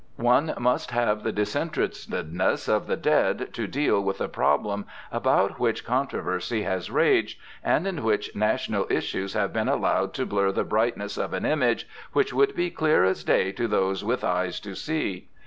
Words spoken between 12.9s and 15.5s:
as day to those with eyes to see.